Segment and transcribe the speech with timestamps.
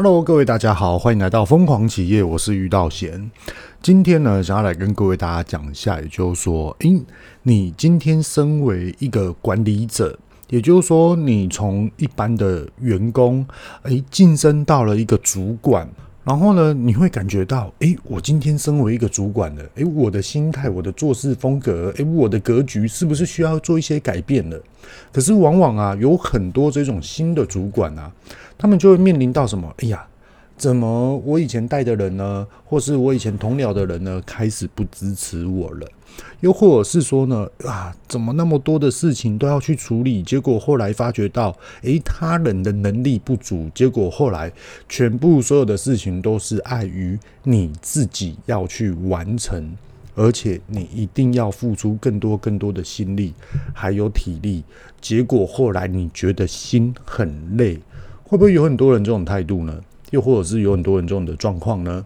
[0.00, 3.28] Hello，各位大家好，欢迎来到疯狂企业，我是于道贤。
[3.82, 7.02] 今天呢，想要来跟各位大家讲一下，也就是说，诶，
[7.42, 10.16] 你今天身为一个管理者，
[10.50, 13.44] 也就是说，你从一般的员工，
[13.82, 15.90] 诶，晋升到了一个主管。
[16.28, 24.60] 然后呢，你会感觉到，诶，我今天身为一个主管了，诶，我的心态、我的做事风格，诶，我的格局是不是需要做一些改变了？
[25.10, 28.12] 可是往往啊，有很多这种新的主管啊，
[28.58, 29.72] 他们就会面临到什么？
[29.78, 30.06] 哎呀。
[30.58, 35.86] 怎么我以前带的人呢，或是我以前同僚的人呢，开始不支持我了？
[36.40, 40.22] 又或者是说呢，啊，怎么那么多的事情都要去处理？
[40.22, 44.52] 结果后来发觉到，诶，他人的能力不足，结果后来
[44.88, 49.76] 全部所有的事情都是碍于你自己要去完成，
[50.14, 53.34] 而且你一定要付出更多更多的心力
[53.72, 54.62] 还有体力，
[55.00, 57.78] 结果后来你觉得心很累，
[58.22, 59.80] 会不会有很多人这种态度呢？
[60.10, 62.04] 又或者是有很多人这种的状况呢？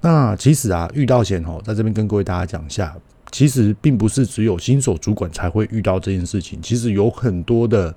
[0.00, 2.96] 那其实啊，遇到险哦，在这边跟各位大家讲一下，
[3.32, 7.92] 其实并不是只有新手主管才会遇到这件事情，其实有很多的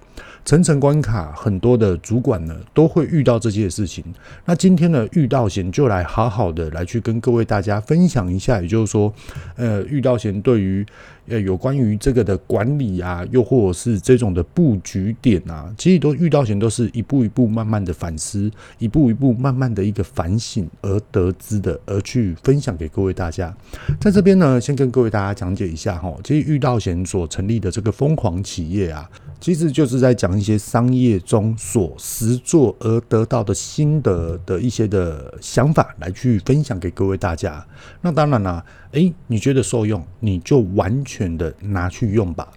[0.46, 4.06] 层层关卡，很多的主管呢都会遇到这些事情。
[4.46, 9.12] 那今天呢，遇到贤就来好好的来去跟各位大家分享一下，也就是说，
[9.56, 10.86] 呃，遇到贤对于。
[11.28, 23.52] 呃，有关于这个的管理啊，又或者是这种的布局点啊，其实都遇到贤都是一步一步慢慢的反思，一步一步慢慢的一个反省而得知的，而去分享给各位大家。
[24.00, 29.10] 在这边呢，先跟各位大家讲解一下哈，其实遇到贤所成立的这个疯狂企业啊。
[29.42, 37.66] 其实就是在讲一些商业中所实作而得到的心得的一些的想法，来去分享给各位大家。
[38.02, 42.48] 那当然啦，诶，你觉得受用，你就完全的拿去用吧。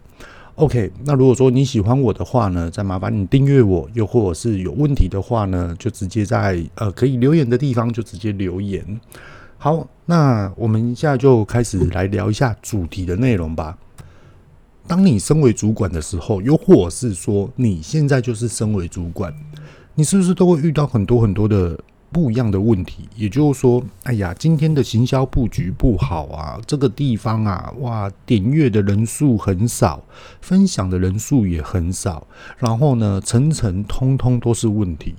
[0.56, 9.00] OK，那如果说你喜欢我的话呢，再麻烦你订阅我，又或者是有问题的话呢，就直接在呃可以留言的地方就直接留言。
[9.56, 13.78] 好，那我们现在就开始来聊一下主题的内容吧。
[14.88, 19.32] 当你身为主管的时候，又或者是说你现在就是身为主管，
[19.94, 21.78] 你是不是都会遇到很多很多的
[22.10, 23.06] 不一样的问题？
[23.14, 30.02] 也就是说，哎呀，今天的行销布局不好啊，这个地方啊，哇，点阅的人数很少，
[30.40, 32.26] 分享的人数也很少，
[32.56, 35.14] 然后呢，层层通通都是问题。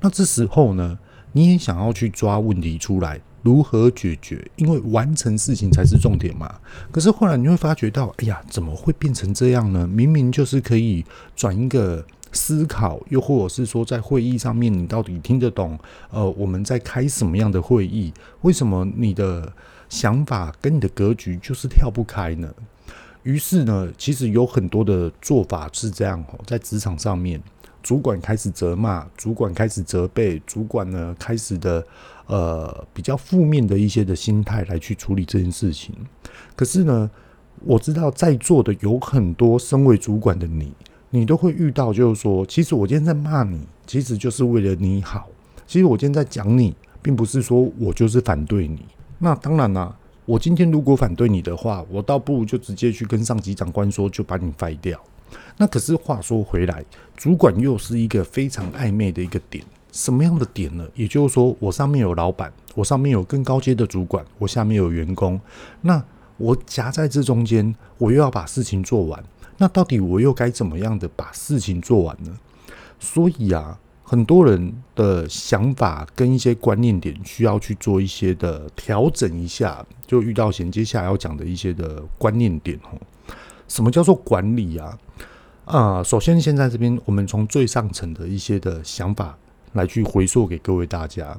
[0.00, 0.96] 那这时候呢，
[1.32, 3.20] 你也想要去抓问题出来。
[3.42, 4.50] 如何解决？
[4.56, 6.60] 因为完成事情才是重点嘛。
[6.90, 9.86] 可是后来你会发觉到，哎呀，怎么会变成这样呢？
[9.86, 11.04] 明明就是可以
[11.34, 15.78] 转一个思考，又或者是说，在会议上面，你到底听得懂？
[16.10, 18.12] 呃，我们在开什么样的会议？
[18.42, 19.52] 为什么你的
[19.88, 22.48] 想法跟你的格局就是跳不开呢？
[23.24, 27.40] 于是呢，其实有很多的做法是这样哦，在职场上面。
[27.82, 31.84] 主管开始责骂，主管开始责备，主管呢开始的
[32.26, 35.94] 呃比较负面的一些的心态来去处理这件事情。
[36.54, 37.10] 可是呢，
[37.64, 40.72] 我知道在座的有很多身为主管的你，
[41.10, 45.28] 你都会遇到，就是说，其实我今天在骂你，其实就是为了你好。
[45.66, 48.84] 其实我今天在讲你，并不是说我就是反对你。
[49.18, 49.94] 那当然啦，
[50.24, 54.98] 我今天如果反对你的话，我倒不如就直接去跟上级长官说，就把你废掉。
[55.56, 56.84] 那可是话说回来，
[57.16, 60.86] 主管又是一个非常暧昧的一个点，什么样的点呢？
[60.94, 65.40] 也就是说，我上面有老板，我上面有更高阶的主管，我下面有员工，
[65.82, 66.02] 那
[66.38, 69.22] 我夹在这中间，我又要把事情做完，
[69.58, 72.36] 那到底我又该怎么样的把事情做完呢？
[72.98, 82.98] 所以啊，很多人的想法跟一些观念点需要去做一些的调整一下，就遇到衔接下来要讲的一些的观念点哦。
[83.72, 84.98] 什么叫做管理啊？
[85.64, 89.34] 啊、首先现在这边我们从最上层的一些的想法
[89.72, 91.34] 来去回溯给各位大家。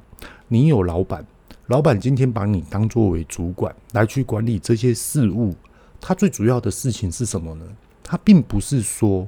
[0.47, 1.23] 你有老板，
[1.67, 5.53] 老板今天把你当作为主管来去管理这些事务，
[6.01, 7.65] 他最主要的事情是什么呢？
[8.01, 9.27] 他并不是说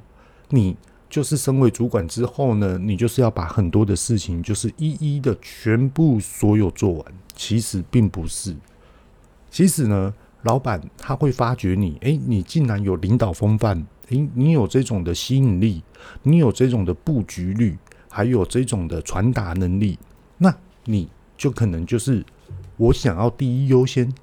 [0.49, 0.75] 你
[1.07, 7.05] 就是身为主管之后呢，你就是要把很多的事情就是一一的全部所有做完。
[7.35, 8.55] 其实并不是，
[9.51, 10.11] 其实呢。
[10.45, 15.81] 老板他会发觉你，诶，你竟然有领导风范，诶，你有这种的吸引力，
[16.21, 17.75] 你有这种的布局率，
[18.09, 19.97] 还有这种的传达能力，
[20.37, 22.23] 那你就可能就是
[22.77, 24.13] 我想要第一优先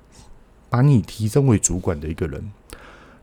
[0.70, 2.52] 把你提升为主管的一个人。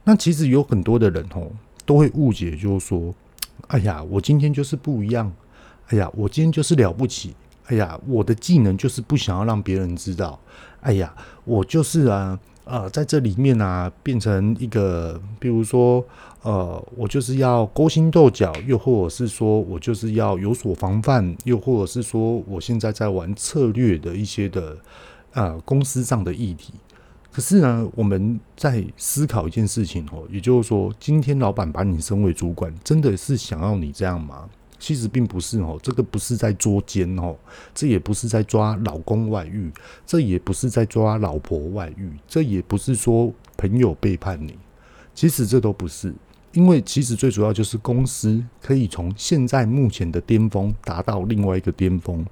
[0.03, 1.49] 那其实有很多的人哦，
[1.85, 3.15] 都会误解，就是说，
[3.67, 5.31] 哎呀，我今天就是不一样，
[5.87, 7.33] 哎呀，我今天就是了不起，
[7.67, 10.37] 哎呀，我的技能就是不想要让别人知道，
[10.81, 11.15] 哎呀，
[11.45, 12.37] 我就是啊。
[12.69, 16.05] 呃，在这里面啊，变成一个，比如说，
[16.43, 24.77] 呃，我就是要勾心斗角，又或者是说我就是要有所防范，又或者是说我现在在玩策略的一些的，
[25.33, 26.73] 呃，公司上的议题。
[27.31, 34.47] 可是呢，我们在思考一件事情哦，也就是说，今天老板把你升为主管，真的是想要你这样吗？
[34.79, 37.35] 其实并不是哦，这个不是在捉奸哦，
[37.75, 39.69] 这也不是在抓老公外遇，
[40.05, 44.57] 这也不是在抓老婆外遇，这也不是说朋友背叛你。
[45.13, 46.13] 其实这都不是，
[46.53, 52.25] 因为其实最主要就是公司可以从现在目前的巅峰达到另外一个巅峰，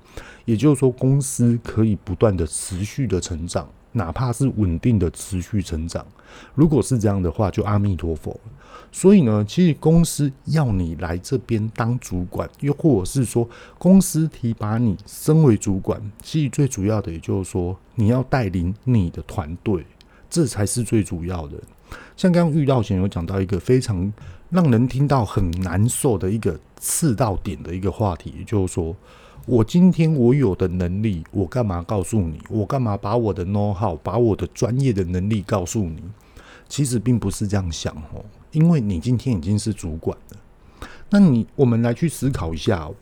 [0.46, 3.70] 也就是说，公司可以不断的持续的成长。
[3.98, 6.06] 哪怕是稳定的持续成长，
[6.56, 8.40] 如果是这样的话，就阿弥陀佛。
[8.92, 13.48] 所以呢，其实公司要你来这边当主管，又或者是说
[13.78, 19.86] 公司提拔你升为主管，其实最主要的也就是说，你要带领你的团队，
[20.30, 21.58] 这才是最主要的。
[22.16, 24.12] 像刚刚遇到前有讲到一个非常
[24.50, 28.96] 让人听到很难受的一个刺到点的一个话题，也就是说。
[29.48, 32.38] 我今天我有的能力，我干嘛告诉你？
[32.50, 36.04] 我干嘛把我的 know how，把我的专业的能力告诉你？
[36.68, 40.88] 其实并不是这样想哦，因为你今天已经是主管了。
[41.10, 42.94] 那你我们来去思考一下哦，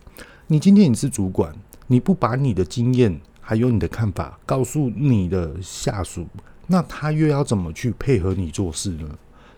[0.46, 1.52] 你今天你是主管，
[1.88, 6.28] 你不把你的经验还有你的看法告诉你的下属，
[6.68, 9.08] 那他又要怎么去配合你做事呢？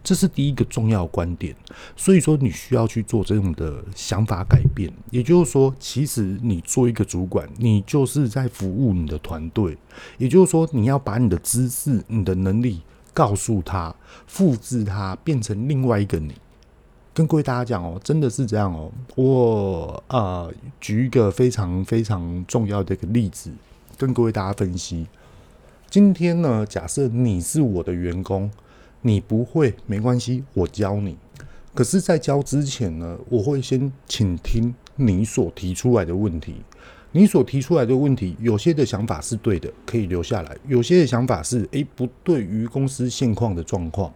[0.08, 1.54] 这是第一个重要观点，
[1.94, 4.90] 所以说你需要去做这种的想法改变。
[5.10, 9.76] 也就是说，其实你做一个主管，你就是在服务你的团队。
[10.16, 12.80] 也就是说，你要把你的知识、你的能力
[13.12, 13.94] 告诉他，
[14.26, 16.32] 复制他，变成另外一个你。
[17.12, 18.90] 跟各位大家讲哦，真的是这样哦。
[19.14, 20.48] 我啊、
[20.80, 23.50] 举一个非常非常重要的一个例子，
[23.98, 25.06] 跟各位大家分析。
[25.90, 28.50] 今天呢，假设你是我的员工。
[29.02, 31.16] 你不会没关系，我教你。
[31.74, 36.56] 可是，在教之前呢，我会先请听你所提出来的问题。
[37.12, 44.12] 你所提出来的问题，有些的想法是对的，可以留下来；有些的想法是，诶，不对于公司现况的状况。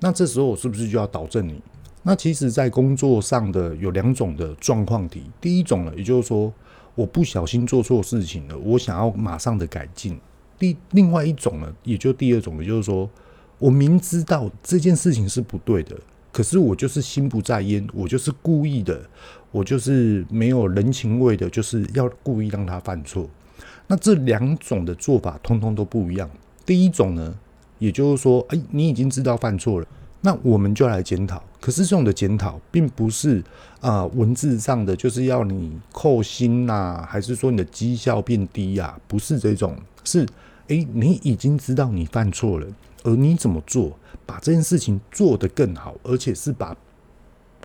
[0.00, 1.62] 那这时候，我是不是就要导正你？
[2.02, 5.22] 那其实，在工作上的有两种的状况题。
[5.40, 6.52] 第一种呢，也就是说，
[6.96, 10.18] 我不小心做错事情了，我想要马上的改进。
[10.58, 13.08] 第另外一种呢，也就第二种，也就是说。
[13.58, 15.96] 我明知道这件事情是不对的，
[16.32, 19.00] 可是我就是心不在焉，我就是故意的，
[19.50, 23.28] 我就是没有人情味的，就是要故意让他犯错。
[23.86, 26.28] 那这两种的做法通通都不一样。
[26.66, 27.34] 第一种呢，
[27.78, 29.86] 也就是说，哎，你已经知道犯错了，
[30.22, 31.42] 那我们就来检讨。
[31.60, 33.42] 可是这种的检讨，并不是
[33.80, 40.26] 啊、文字上的，就是要你扣薪呐、还是说你的绩效变低呀、不是这种，是
[40.68, 42.66] 哎，你已经知道你犯错了。
[43.04, 43.96] 而你怎么做，
[44.26, 46.76] 把这件事情做得更好，而且是把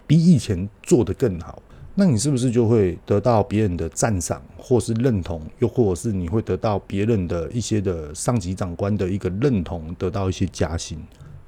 [0.05, 1.61] 比以前做得更好，
[1.95, 10.99] 那你是不是就会得到别人的赞赏，或是认同，又或者是你会得到别人的一些的上级长官的一个认同，得到一些加薪？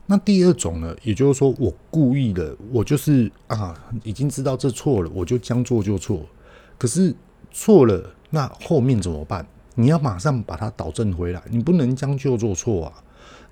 [0.07, 3.73] 那第二种呢，也就是说，我故意的，我就是啊，
[4.03, 6.25] 已经知道这错了，我就将错就错。
[6.77, 7.15] 可是
[7.51, 9.45] 错了，那后面怎么办？
[9.75, 12.94] 你要马上把它导正回来，你不能将就做错啊。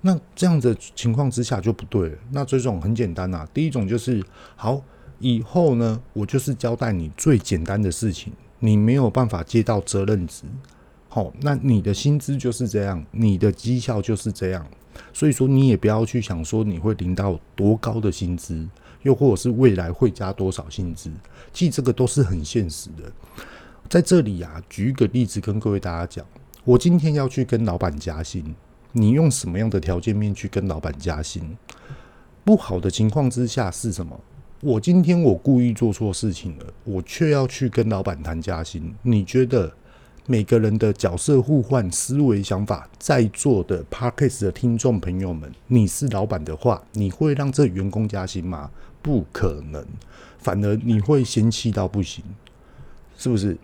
[0.02, 2.18] 那这样的情况之下就不对了。
[2.30, 4.24] 那这种很简单呐、啊，第一种就是
[4.56, 4.82] 好，
[5.18, 10.44] 以后呢，我就是交代你最简单的事情，你没有办法接到责任值，
[11.08, 14.66] 好，那你的薪资就是这样，你的绩效就是这样，
[15.12, 18.66] 所以说你也不要去想说你会领到多高的薪资，
[19.02, 21.10] 又或者是未来会加多少薪资，
[21.52, 23.12] 其实这个都是很现实的。
[23.88, 26.24] 在这里啊，举一个例子跟各位大家讲，
[26.64, 28.54] 我今天要去跟老板加薪。
[28.92, 31.56] 你用什么样的条件面去跟老板加薪？
[32.44, 34.18] 不好的情况之下是什么？
[34.62, 38.94] 我今天我故意做错事情了，我却要去跟老板谈加薪。
[39.02, 39.72] 你觉得
[40.26, 48.70] 每个人的角色互换、思维想法，在座的 Podcast 的听众朋友们，你是老板的话，你会让这员工加薪吗？
[49.00, 49.84] 不可能，
[50.38, 52.22] 反而你会嫌弃到不行，
[53.16, 53.56] 是不是？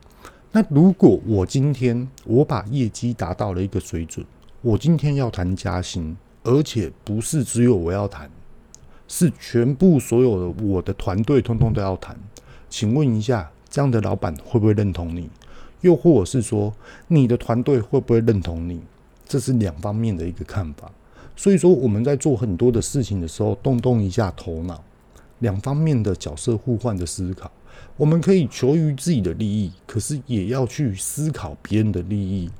[0.53, 4.25] 那如果我今天我把业绩达到了一个水准，
[4.63, 8.29] 我今天要谈加薪，而且不是只有我要谈，
[9.07, 12.17] 是全部所有的我的团队通通都要谈。
[12.69, 15.29] 请问一下，这样的老板会不会认同你？
[15.83, 16.73] 又或者是说，
[17.07, 18.81] 你的团队会不会认同你？
[19.29, 20.91] 这是两方面的一个看法。
[21.37, 24.83] 所以说，我们在做很多的事情的时候，动动一下头脑，
[25.41, 27.51] 两方面的角色互换的思考，
[27.97, 32.51] 我们可以求于自己的利益，可是也要去思考别人的利益。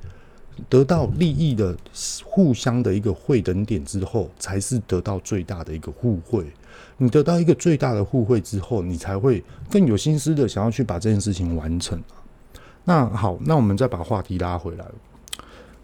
[0.69, 1.75] 得到利益的
[2.23, 6.45] 互相的一个会等点之后，才是得到最大的一个互惠。
[6.97, 12.01] 你得到一个最大的互惠之后，你才会更有心思的想要去把这件事情完成。
[12.85, 14.85] 那好，那我们再把话题拉回来。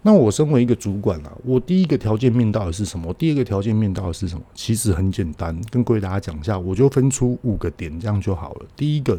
[0.06, 3.10] 那我身为一个主管啊，我第一个条件面到底是什么？
[3.14, 4.44] 第二个条件面到底是什么？
[4.54, 8.66] 其实很简单，跟各位大家讲一下，我就分出五个点，这样就好了。
[8.76, 9.18] 第一个，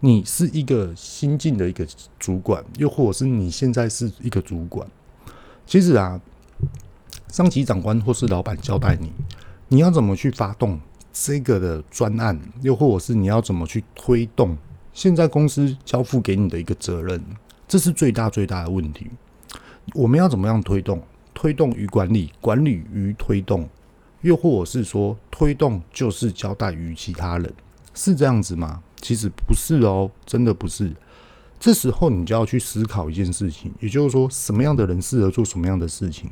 [0.00, 1.86] 你是一个新进的一个
[2.18, 4.86] 主管，又或者是你现在是一个主管，
[5.66, 6.20] 其实啊，
[7.28, 9.10] 上级长官或是老板交代你，
[9.68, 10.78] 你要怎么去发动
[11.12, 14.56] 这个的专案，又或者是你要怎么去推动
[14.92, 17.20] 现在公司交付给你的一个责任，
[17.66, 19.08] 这是最大最大的问题。
[19.94, 21.02] 我们要怎么样推动？
[21.34, 23.68] 推动与管理，管理与推动，
[24.22, 27.52] 又或者是说推动就是交代于其他人，
[27.94, 28.82] 是这样子吗？
[29.00, 30.92] 其实不是哦，真的不是。
[31.60, 36.30] 这时候你就要去思考一件事情，也就是说，什么样的人适合做什么样的事情，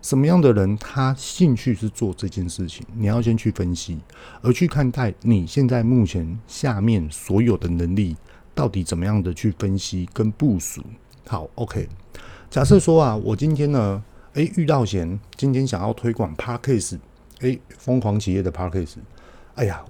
[0.00, 3.98] 什么样的人他兴趣是做这件事情，你要先去分析，
[4.42, 8.16] 而去看待你现在目前下面所有的能力
[8.54, 10.80] 到底怎么样的去分析跟部署。
[11.26, 11.88] 好，OK。
[12.48, 14.00] 假设说啊，我今天呢，
[14.34, 17.00] 诶，遇到贤今天想要推广 Podcast，
[17.40, 18.98] 诶，疯狂企业的 Podcast，
[19.56, 19.84] 哎呀。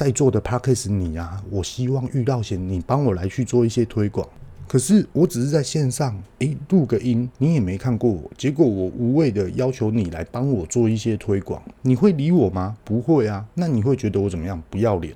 [0.00, 4.26] 在座的 Podcast 你啊，我希望遇到贤你帮我来去做一些推广。
[4.66, 12.78] 可是我只是在线上，诶，录个音，你也没看过我，结果我无谓的要求你来帮我做一些推广，你会理我吗？
[12.82, 13.44] 不会啊。
[13.52, 14.62] 那你会觉得我怎么样？
[14.70, 15.14] 不要脸，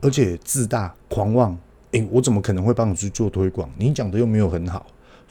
[0.00, 1.56] 而且自大狂妄。
[1.92, 3.70] 诶，我怎么可能会帮你去做推广？
[3.78, 4.84] 你讲的又没有很好。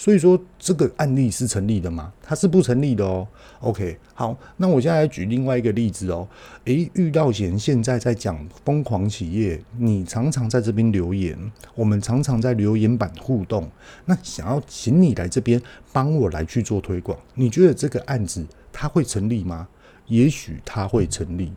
[0.03, 2.11] 所以说这个案例是成立的吗？
[2.21, 3.25] 它是不成立的哦。
[3.61, 6.27] OK，好，那我现在来举另外一个例子哦。
[6.65, 11.39] 诶，遇到贤现在在讲疯狂企业，你常常在这边留言，
[11.73, 13.71] 我们常常在留言板互动。
[14.03, 15.61] 那想要请你来这边
[15.93, 19.69] 帮我来去做推广，你觉得这个案子它会成立吗？
[20.07, 21.53] 也许它会成立。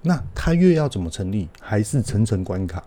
[0.00, 2.82] 那它越要怎么成立，还是层层关卡。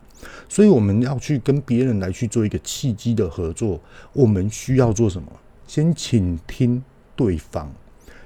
[0.47, 3.79] 所以我们要去跟别人来去做一个契机的合作，
[4.13, 5.27] 我们需要做什么？
[5.67, 6.83] 先倾听
[7.15, 7.71] 对方，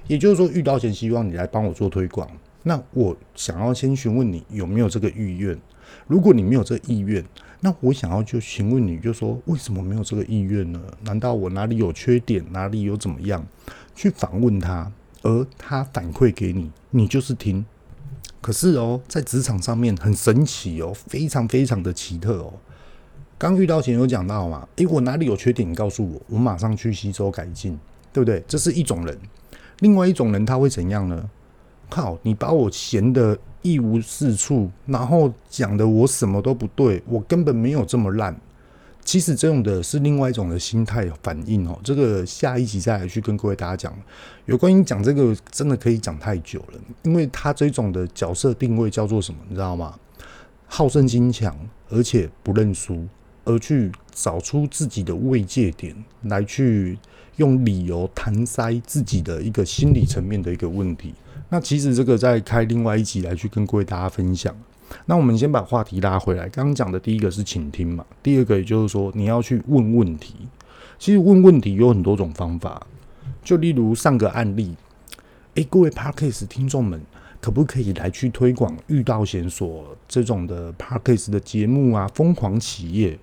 [0.07, 2.29] 也就是说，遇到前希望你来帮我做推广，
[2.63, 5.57] 那我想要先询问你有没有这个意愿。
[6.05, 7.23] 如果你没有这个意愿，
[7.61, 10.81] 那我想要就询问你，就说为什么没有这个意愿呢？
[11.03, 13.45] 难道我哪里有缺点，哪里有怎么样？
[13.95, 14.91] 去访问他，
[15.23, 17.65] 而他反馈给你，你就是听。
[18.41, 22.53] 可是哦，在职场上面很神奇哦，非常非常的奇特哦。
[23.37, 27.77] 刚遇到前有讲到嘛，诶，我哪里有缺点，你告诉我，我马上去吸收改进，
[28.11, 28.43] 对不对？
[28.47, 29.17] 这是一种人。
[29.79, 31.29] 另外一种人他会怎样呢？
[31.89, 38.35] 靠，你把我嫌得一无是处，然后讲的我什么都不对，我根本没有这么烂。
[39.09, 43.91] 其实这种的是另外一种的心态反应哦，这个下一集再来去跟各位大家讲。
[44.45, 49.95] 有关于讲这个，真的可以讲太久了，因为他这种的角色定位叫做什么，你知道吗？
[50.67, 51.57] 好胜心强，
[51.89, 53.07] 而且不认输，
[53.45, 56.95] 而去找出自己的慰藉点，来去
[57.37, 61.15] 用理由搪塞自己的一个心理层面的一个问题。
[61.49, 64.55] 那其实这个再开另外一集来去跟各位大家分享。
[65.05, 70.35] 那我们先把话题拉回来，刚刚讲的第一个是倾听嘛，第二个也就是说你要去问问题。
[70.97, 72.85] 其实问问题有很多种方法，
[73.41, 74.75] 就例如上个案例，
[75.55, 77.01] 诶，各位 Podcast 听众们，
[77.39, 82.05] 可不可以来去推广遇到线索这种的 Podcast 的节目啊？
[82.13, 83.17] 疯狂企业，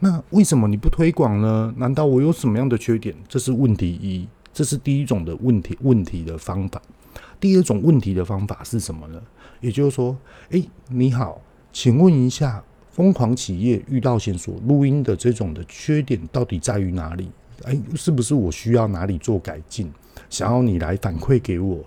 [0.00, 1.72] 那为什么你不推广呢？
[1.78, 3.14] 难道我有什么样的缺点？
[3.26, 6.82] 这是问题一，这是第一种的问题问题的方法。
[7.40, 9.22] 第二种问题的方法是什么呢？
[9.60, 10.16] 也就是说，
[10.50, 11.40] 诶，你好，
[11.72, 17.30] 请问一下，疯狂企业遇到线索录音的这种的缺点到底在于哪里？
[17.64, 19.92] 诶，是不是我需要哪里做改进？
[20.28, 21.78] 想要你来反馈给我，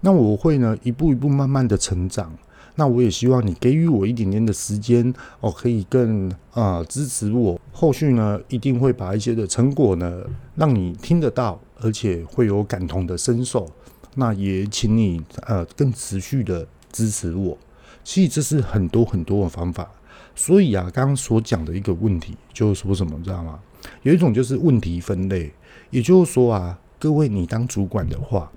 [0.00, 2.32] 那我会呢一步一步慢慢的成长。
[2.76, 7.60] 那我也希望你给予我一点点的时间，哦，可以更啊、支持我。
[7.72, 10.22] 后续呢一定会把一些的成果呢
[10.54, 13.68] 让你听得到，而且会有感同的身受。
[14.14, 16.66] 那也请你呃更持续的。
[16.92, 17.56] 支持我，
[18.04, 19.90] 其实这是很多很多的方法。
[20.34, 23.60] 所以啊，刚刚所讲的一个问题就是说什么，知道吗？
[24.02, 25.52] 有一种就是问题分类，
[25.90, 28.50] 也就是说啊，各位你当主管的话，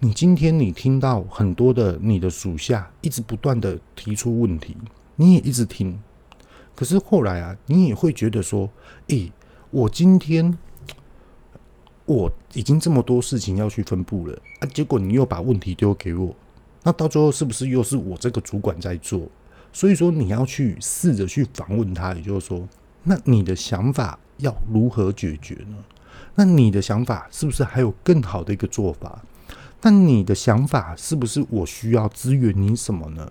[0.00, 4.76] 你今天你听到很多的你的属下一直不断的提出问题，
[5.16, 5.98] 你也一直听，
[6.74, 8.70] 可是后来啊，你也会觉得说，
[9.08, 9.32] 诶，
[9.70, 10.56] 我今天
[12.04, 16.36] 我已经这么多事情要去分布了啊，结果你又把问题丢给我。
[16.88, 19.28] 那到最后是不是又是我这个主管在做？
[19.74, 22.66] 所以说你要去试着去访问他，也就是说，
[23.02, 25.76] 那你的想法要如何解决呢？
[26.36, 29.22] 那你的想法是不是还有更好的一个做法？
[29.82, 33.30] 那你的想法是不是我需要支援你什么呢？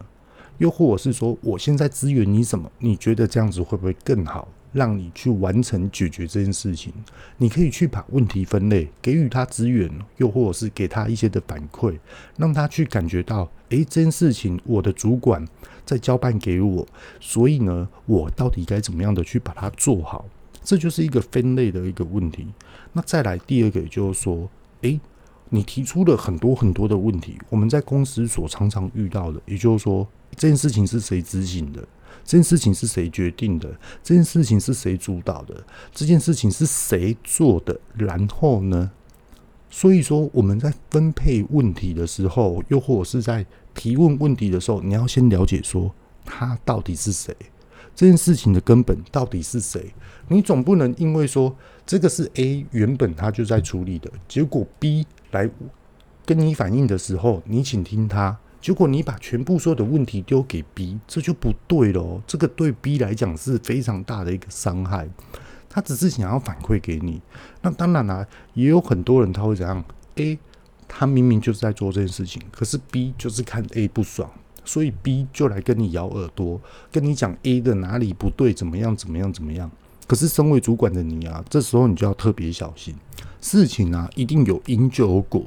[0.59, 2.71] 又或者是说，我现在支援你什么？
[2.77, 4.47] 你觉得这样子会不会更好？
[4.74, 6.93] 让你去完成解决这件事情？
[7.38, 11.97] 你可以去把问题分类，给予他资源，又或者是给他一些的反馈，
[12.38, 15.45] 让他去感觉到，诶，这件事情我的主管
[15.86, 16.86] 在交办给我，
[17.19, 20.25] 所以呢，我到底该怎么样的去把它做好？
[20.63, 22.47] 这就是一个分类的一个问题。
[22.91, 24.50] 那再来第二个，就是说，
[24.81, 25.00] 诶，
[25.50, 30.05] 你提出了很多很多的问题，我们在公司所常常遇到的，也就是说，
[30.36, 31.88] 这件事情是谁执行的？
[32.27, 33.69] 这件事情是谁决定的？
[34.03, 35.63] 这件事情是谁主导的？
[35.93, 37.79] 这件事情是谁做的？
[37.96, 38.91] 然后呢？
[39.69, 45.89] 所以说，我们在分配问题的时候，又或者是在提问问题的时候，你要先了解说
[46.25, 47.34] 他到底是谁，
[47.96, 49.93] 这件事情的根本到底是谁？
[50.27, 51.55] 你总不能因为说
[51.86, 55.50] 这个是 A 原本他就在处理的，结果 B 来
[56.25, 58.38] 跟你反映的时候，你请听他。
[58.61, 62.21] 结果你把全部所有的问题丢给 B，这就不对了。
[62.25, 65.07] 这个对 B 来讲是非常大的一个伤害。
[65.69, 67.21] 他只是想要反馈给你。
[67.61, 69.83] 那当然啦、也有很多人他会怎样
[70.15, 70.39] ？A
[70.87, 74.31] 他明明就是在做这件事情，可是 B 就是看 A 不爽，
[74.65, 76.59] 所以 B 就来跟你咬耳朵，
[76.91, 79.69] 跟你讲 A 的哪里不对，怎么样怎么样怎么样。
[80.07, 82.95] 可是身为主管的你啊，这时候你就要特别小心。
[83.39, 85.45] 事情啊，一定有因就有果。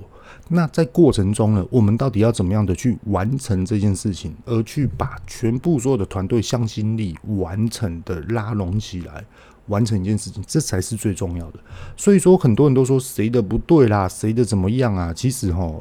[0.53, 9.25] 那在过程中呢，我们到底要怎么样的去完成这件事情，而去把全部所有的团队向心力完成的拉拢起来，
[9.69, 11.61] 完成一件事情，这才是最重要的。
[11.97, 15.15] 所以说，很多人都说谁的不对啦，谁的怎么样啊？
[15.15, 15.73] 其实哈，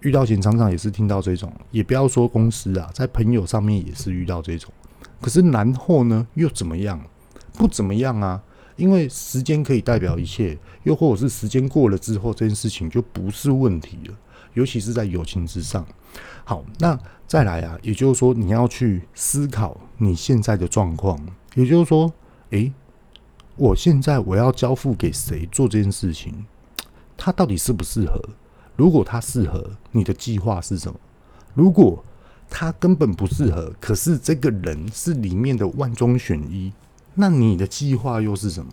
[0.00, 4.68] 遇到前常常也是听到这种，也不要说公司啊，在朋友上面也是遇到这种。
[5.20, 7.00] 可是然后呢，又怎么样？
[7.52, 8.42] 不怎么样啊？
[8.76, 14.14] 因为时间可以代表一切，又或者是时间过了之后，这件事情就不是问题了。
[14.54, 15.86] 尤其是在友情之上。
[16.44, 21.18] 好，那再来啊，也就是说，你要去思考你现在的状况。
[21.54, 22.12] 也就是说，
[22.50, 22.72] 诶，
[23.56, 26.46] 我现在我要交付给谁做这件事情，
[27.16, 28.20] 他到底适不适合？
[28.76, 30.98] 如果他适合，你的计划是什么？
[31.54, 32.02] 如果
[32.48, 36.72] 他根本不适合，可是这个人是里面的万中选一。
[37.18, 38.72] 那你的计划又是什么？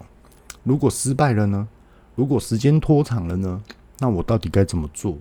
[0.63, 1.67] 如果失败了呢？
[2.15, 3.63] 如果时间拖长了呢？
[3.99, 5.17] 那我到底该怎么做？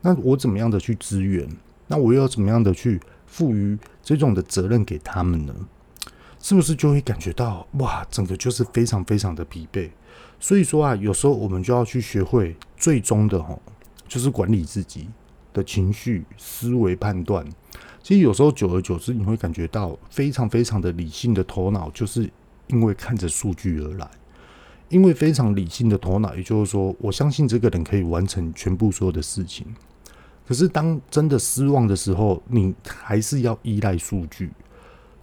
[0.00, 1.48] 那我怎么样的去支援？
[1.88, 5.52] 那我又要怎么样的去赋予这种的责任给他们呢？
[6.38, 9.90] 是不是就会感觉到哇，整个就是非常非常的疲惫？
[10.38, 13.60] 所以说啊，有时候我们就要去学会最终的吼，
[14.06, 15.08] 就是管理自己
[15.52, 17.44] 的情绪、思维、判断。
[18.02, 22.30] 其实有时候久而久之，你会感觉到非常非常的理性的头脑就是。
[22.72, 24.10] 因为看着数据而来，
[24.88, 29.66] 因为非常理性的头脑，也就是说，我相信这个人可以完成全部所有的事情。
[30.48, 34.50] 可是当真的失望的时候，你还是要依赖数据。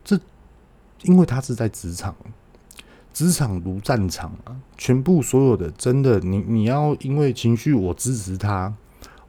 [0.04, 0.18] 这
[1.02, 2.16] 因为他是在职场，
[3.14, 8.74] 职场如战场啊，全部所有的真的，你你要因为情绪我支持他，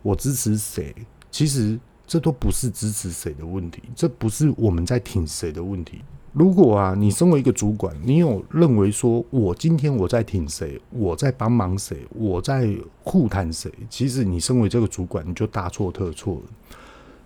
[0.02, 0.94] 我支持谁？
[1.30, 6.02] 其实这都不是支持谁的问题，这不是我们在挺谁的问题。
[6.32, 13.68] 如果啊，你身为一个主管，你有认为说，我今天我在挺谁，我在帮忙谁，我在护探谁？
[13.88, 16.42] 其实你身为这个主管，你就大错特错了。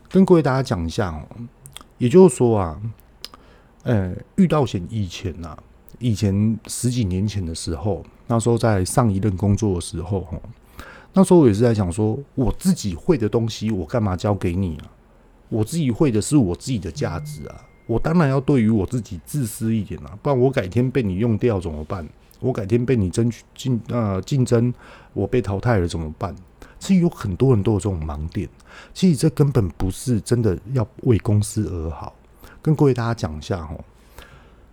[0.08, 1.28] 跟各位大家讲一下哦，
[1.98, 2.80] 也就是说啊，
[3.82, 5.54] 呃，遇到险以前呐，
[5.98, 10.40] 以前十几年前的时候，那时候在上一任工作的时候，哈，
[11.12, 14.88] 那时候我也是在想说，我自己会的东西，我干嘛交给你啊？
[15.50, 17.66] 我自己会的是我自己的价值啊。
[17.86, 22.08] 我当然要对于我自己自私一点啦，不然我改天被你用掉怎么办？
[22.40, 24.72] 我改天被你争取竞呃竞争，
[25.12, 26.34] 我被淘汰了怎么办？
[26.78, 28.48] 其实有很多人都有这种盲点，
[28.92, 32.14] 其实这根本不是真的要为公司而好。
[32.60, 33.82] 跟各位大家讲一下哦，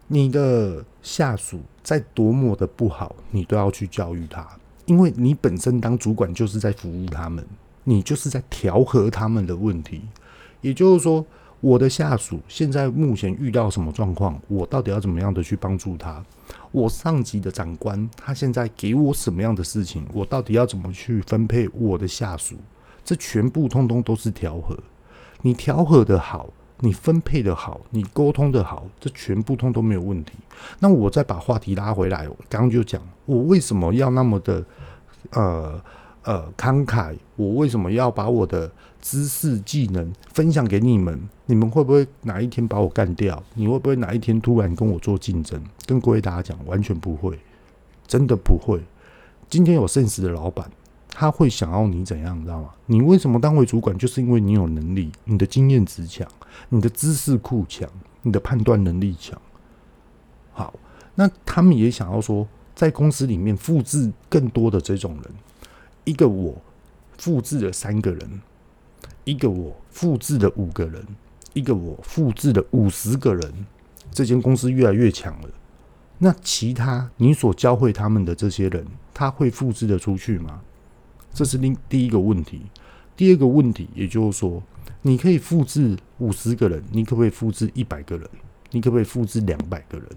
[0.08, 4.46] 你的下属再多么的不好，你都要去教育他，
[4.86, 7.46] 因为你本身当主管就是在服务他们，
[7.84, 10.02] 你就是在调和他们的问题，
[10.62, 11.26] 也就是说。
[11.62, 14.38] 我的下属现在目前遇到什么状况？
[14.48, 16.22] 我到底要怎么样的去帮助他？
[16.72, 20.06] 我上级的长官他现在给我什么样的事情？
[20.12, 22.56] 我到底要怎么去分配我的下属？
[23.06, 24.78] 这全部通通都是调和。
[25.44, 30.34] 你调和的好，你分配的好，你沟通的好，这全部通通没有问题。
[30.80, 34.66] 那我再把话题拉回来，我刚刚就讲，我为什么要那么的
[35.32, 35.82] 呃
[36.24, 37.16] 呃慷慨？
[37.36, 38.72] 我为什么要把我的
[39.02, 43.44] 知识技能分享给你们，你们会不会哪一天把我干掉？
[43.56, 45.62] 你会不会哪一天突然跟我做竞争？
[45.86, 47.38] 跟各位大家讲，完全不会，
[48.08, 48.80] 真的不会。
[49.50, 50.70] 今天有 sense 的老板，
[51.10, 52.70] 他会想要你怎样，你知道吗？
[52.86, 53.98] 你为什么当回主管？
[53.98, 56.26] 就是因为你有能力，你的经验值强，
[56.70, 57.90] 你的知识库强，
[58.22, 59.40] 你的判断能力强。
[60.54, 60.74] 好，
[61.16, 65.34] 那他们也想要说，在公司里面复制更多的这种人。
[66.04, 66.56] 一个我
[67.18, 68.42] 复制了三个人，
[69.24, 71.06] 一个我复制了五个人，
[71.54, 73.66] 一个我复制了五十个人，
[74.12, 75.50] 这间公司越来越强了。
[76.18, 80.62] 那其他你所教会他们的这些人，他会复制得出去吗？
[81.34, 82.62] 这是另第一个问题。
[83.16, 84.62] 第二个问题，也就是说，
[85.02, 88.28] 你可以复制五十个人，你可不可以复制一百个人？
[88.72, 90.08] 你可不可以复制两百个人？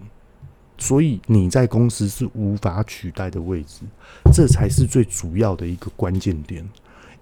[0.76, 3.82] 所以你在公司是无法取代的位置，
[4.32, 6.68] 这才是最主要的一个关键点。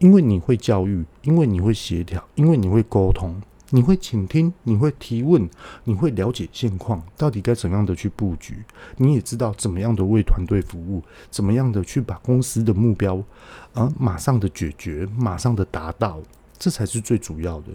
[0.02, 3.40] 因为你会教育，因为你会协调，因为你会沟通。
[3.70, 5.48] 你会倾听，你会提问，
[5.84, 8.62] 你会了解现况，到底该怎样的去布局？
[8.96, 13.22] 你也知道怎么样的为团队服务，怎么样的去把公司的目标
[13.72, 16.20] 啊马上的解决，马上的达到，
[16.58, 17.68] 这才是最主要的。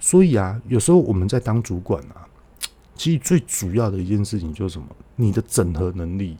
[0.00, 2.26] 所以啊，有时候我们在当主管啊，
[2.96, 4.88] 其实最主要的一件事情就是什么？
[5.14, 6.36] 你的整合能力，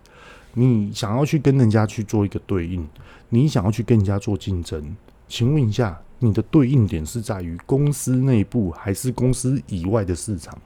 [0.55, 2.85] 你想要去跟人家去做一个对应，
[3.29, 4.97] 你想要去跟人家做竞争，
[5.29, 6.01] 请问一下。
[6.19, 10.57] 你的对应点是在于公司内部还是公司以外的市场？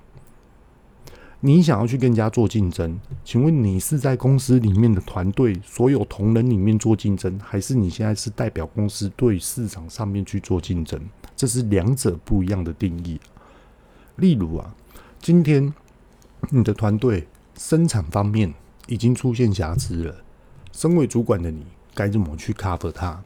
[1.41, 11.01] 你想要去跟人家做竞争，请问你是在公司里面的团队所有同仁里面做竞争，还是你现在是代表公司对市场上面去做竞争？
[11.35, 13.21] 这是两者不一样的定义。
[14.17, 14.73] 例如啊，
[15.19, 15.75] 今天
[16.51, 18.55] 你的团队生产方面
[18.87, 20.15] 已经出现瑕疵了，
[20.71, 23.21] 身为主管的你该怎么去 cover 它？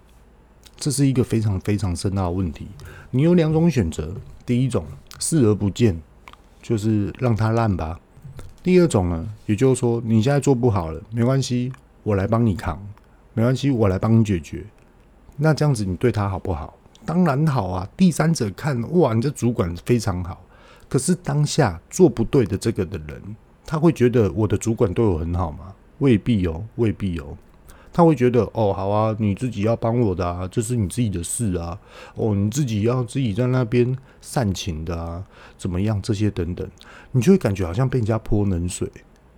[0.77, 2.67] 这是一个非常非常深奥的问题。
[3.11, 4.85] 你有两种选择：第一种
[5.19, 6.01] 视而不见，
[6.63, 7.99] 就是让它烂吧；
[8.63, 12.81] 第二种呢，也就是说你现在做不好了，没关系，我来帮你扛，
[13.33, 14.65] 没关系，我来帮你解决。
[15.37, 16.77] 那这样子你对他好不好？
[17.05, 17.89] 当然好啊。
[17.97, 20.45] 第三者看，哇，你这主管非常好。
[20.89, 25.75] 可是当下做不对的这个的人，他会觉得我的主管对我很好吗？
[25.99, 27.37] 未必哦，未必哦。
[27.95, 31.79] 他会觉得哦，好啊，你自己要帮我的啊，这是你自己的事啊。
[32.17, 35.25] 哦，你自己要自己在那边煽情的啊，
[35.57, 36.03] 怎么样？
[36.03, 36.69] 这些等等，
[37.13, 38.91] 你就会感觉好像被人家泼冷水。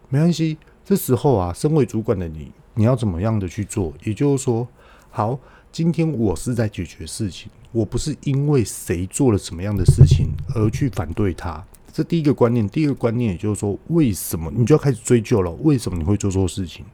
[0.09, 3.93] 没关系，这时候啊，身为主管的你，你要怎么样的去做？
[4.05, 4.67] 也就是说，
[5.11, 5.39] 好，
[5.71, 11.63] 今天我是在解决事情，我不是因为谁做了什么样的事情而去反对他。
[11.93, 15.51] 这第一个观念，第二个观念，也就是说，为什么你就要开始追究了？
[15.61, 16.87] 为什么你会做错事情？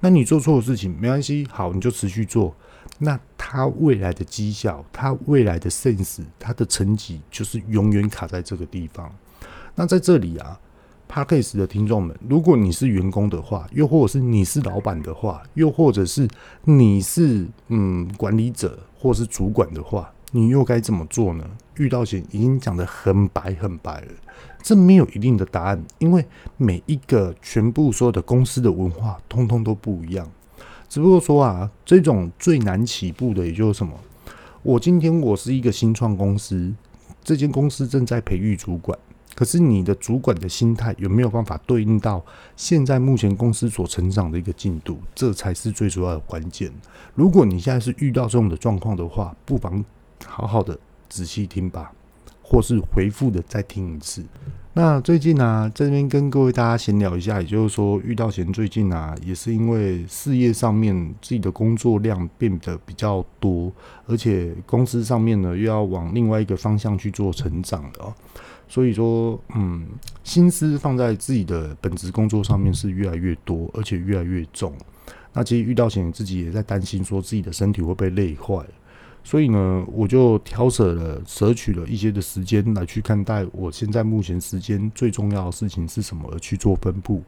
[0.00, 2.54] 那你做错的事情没关系，好，你就持续做。
[2.98, 9.10] 那他未来的绩效，他未来的 sense，他的成绩就是永远卡在这个地方。
[9.74, 10.58] 那在这里啊
[11.08, 16.28] ，Podcast 的听众们，如果你是员工的话，又或者是你是老板的话，又或者是
[16.64, 21.44] 你是嗯管理者或是主管的话，你又该怎么做呢？
[21.76, 24.08] 遇到险已经讲得很白很白了。
[24.62, 26.24] 这没有一定的答案，因为
[26.56, 30.28] 每一个全部所有的公司的文化通通都不一样。
[30.88, 33.94] 只不过说啊，这种最难起步的，也就是什么？
[34.62, 36.74] 我今天我是一个新创公司，
[37.24, 38.98] 这间公司正在培育主管，
[39.34, 42.22] 可是你的主管的心态有没有办法对应到
[42.56, 44.98] 现在目前公司所成长的一个进度？
[45.14, 46.70] 这才是最主要的关键。
[47.14, 49.82] 如果你现在是遇到这种的状况的话，不妨
[50.26, 50.78] 好好的
[51.08, 51.92] 仔细听吧。
[52.42, 54.24] 或是回复的再听一次。
[54.72, 63.70] 那最近呢、啊，这边跟各位大家闲聊一下，也就是说，遇到贤最近啊，也是因为事业上面自己的工作量变得比较多，
[64.06, 68.12] 而且公司上面呢又要往另外一个方向去做成长了，
[68.66, 69.86] 所以说，嗯，
[70.24, 74.74] 心思放在自己的本职工作上面是越来越多，而且越来越重。
[75.32, 78.66] 那其实遇到贤自己也在担心，说自己的身体会被累坏。
[79.22, 87.22] 所以呢，我就挑舍了、舍取了一些的时间来去看待我现在目前时间最重要的事情是什么，而去做分布。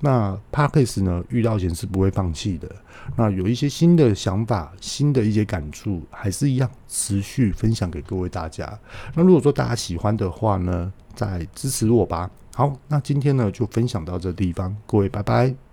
[0.00, 2.70] 那 Podcast 呢，遇到险是不会放弃的。
[3.16, 8.78] 那有一些新的想法、新的一些感触，还是一样持续分享给各位大家。
[9.14, 12.30] 那如果说大家喜欢的话呢，再支持我吧。
[12.54, 15.67] 好，那今天呢就分享到这地方，各位拜拜。